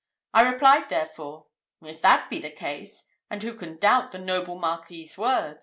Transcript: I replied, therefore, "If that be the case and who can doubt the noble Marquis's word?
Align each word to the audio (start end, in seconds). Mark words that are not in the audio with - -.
I 0.33 0.41
replied, 0.51 0.89
therefore, 0.89 1.45
"If 1.83 2.01
that 2.01 2.27
be 2.27 2.39
the 2.39 2.49
case 2.49 3.05
and 3.29 3.43
who 3.43 3.53
can 3.53 3.77
doubt 3.77 4.11
the 4.11 4.17
noble 4.17 4.57
Marquis's 4.57 5.15
word? 5.15 5.59